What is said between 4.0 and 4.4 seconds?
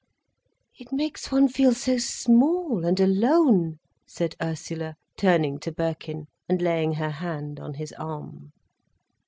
said